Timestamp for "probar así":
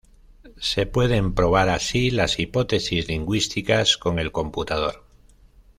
1.35-2.09